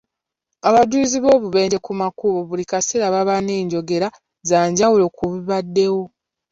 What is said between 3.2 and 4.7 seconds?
n'enjogera za